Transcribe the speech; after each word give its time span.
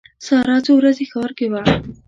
ساره 0.25 0.57
څو 0.65 0.71
ورځې 0.79 1.05
ښار 1.11 1.31
کې 1.37 1.47
وه. 1.51 1.61